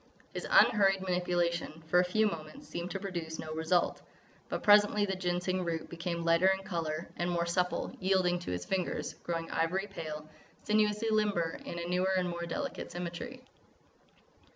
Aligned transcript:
His 0.33 0.45
unhurried 0.49 1.01
manipulation, 1.01 1.83
for 1.85 1.99
a 1.99 2.03
few 2.03 2.25
moments, 2.25 2.67
seemed 2.67 2.89
to 2.89 2.99
produce 2.99 3.37
no 3.37 3.53
result. 3.53 4.01
But 4.49 4.63
presently 4.63 5.05
the 5.05 5.15
Ginseng 5.15 5.63
root 5.63 5.89
became 5.91 6.23
lighter 6.23 6.47
in 6.47 6.63
colour 6.65 7.07
and 7.17 7.29
more 7.29 7.45
supple, 7.45 7.95
yielding 7.99 8.39
to 8.39 8.51
his 8.51 8.65
fingers, 8.65 9.13
growing 9.21 9.51
ivory 9.51 9.85
pale, 9.85 10.27
sinuously 10.65 11.11
limber 11.11 11.59
in 11.65 11.77
a 11.77 11.85
newer 11.85 12.13
and 12.17 12.27
more 12.27 12.47
delicate 12.47 12.91
symmetry. 12.91 13.43